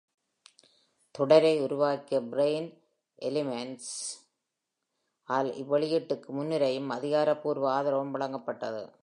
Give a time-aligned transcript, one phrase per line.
[1.15, 2.71] தொடரை உருவாக்கிய Brian
[3.19, 8.93] Clemens-ஆல் இவ்வெளியீட்டுக்கு முன்னுரையும் அதிகாரப்பூர்வ ஆதரவும் வழங்கப்பட்டது.